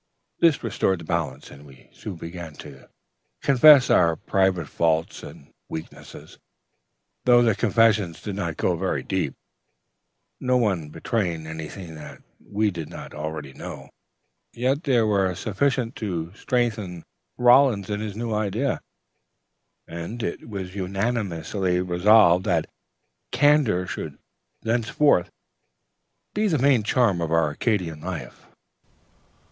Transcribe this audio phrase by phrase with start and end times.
[0.39, 2.89] "This restored the balance, and we soon began to
[3.43, 6.39] confess our own private faults and weaknesses.
[7.25, 9.35] Though the confessions did not go very deep,
[10.39, 12.01] no one betraying any thing
[12.39, 13.89] we did not all know already,
[14.53, 17.03] yet they were sufficient to strengthen
[17.37, 18.81] Hollins in his new idea,
[19.87, 22.65] and it was unanimously resolved that
[23.31, 24.17] Candor should
[24.63, 25.29] thenceforth
[26.33, 28.47] be the main charm of our Arcadian life....